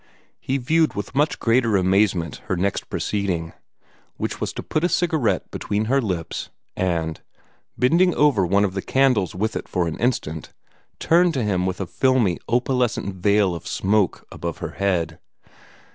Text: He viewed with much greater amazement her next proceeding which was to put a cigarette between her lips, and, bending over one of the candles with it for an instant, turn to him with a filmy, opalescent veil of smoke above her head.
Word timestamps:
He 0.39 0.57
viewed 0.57 0.95
with 0.95 1.13
much 1.13 1.37
greater 1.37 1.77
amazement 1.77 2.37
her 2.47 2.55
next 2.57 2.89
proceeding 2.89 3.53
which 4.17 4.41
was 4.41 4.51
to 4.53 4.63
put 4.63 4.83
a 4.83 4.89
cigarette 4.89 5.51
between 5.51 5.85
her 5.85 6.01
lips, 6.01 6.49
and, 6.75 7.21
bending 7.77 8.15
over 8.15 8.43
one 8.43 8.65
of 8.65 8.73
the 8.73 8.81
candles 8.81 9.35
with 9.35 9.55
it 9.55 9.67
for 9.69 9.87
an 9.87 9.99
instant, 9.99 10.53
turn 10.97 11.31
to 11.33 11.43
him 11.43 11.67
with 11.67 11.79
a 11.79 11.85
filmy, 11.85 12.39
opalescent 12.49 13.13
veil 13.13 13.53
of 13.53 13.67
smoke 13.67 14.25
above 14.31 14.57
her 14.57 14.71
head. 14.71 15.19